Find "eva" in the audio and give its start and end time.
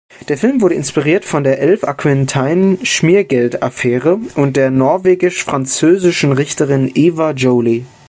6.95-7.29